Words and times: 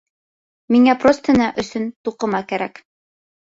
Миңә 0.75 0.95
простыня 1.03 1.51
өсөн 1.65 1.87
туҡыма 2.09 2.43
кәрәк 2.55 2.85